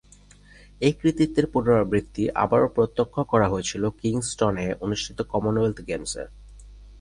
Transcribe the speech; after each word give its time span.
একই 0.81 0.93
কৃতিত্বের 1.01 1.45
পুনরাবৃত্তি 1.47 2.23
আবারও 2.35 2.67
প্রত্যক্ষ 2.67 3.15
করা 3.23 3.47
হয়েছিল 3.49 3.83
কিংস্টন 3.99 4.55
এ 4.57 4.67
অনুষ্ঠিত 4.81 5.17
কমনওয়েলথ 5.31 5.77
গেমস 5.87 6.13
এ। 6.17 6.25